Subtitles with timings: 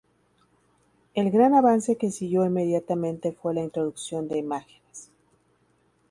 [1.13, 5.11] El gran avance que siguió inmediatamente fue la introducción de imágenes.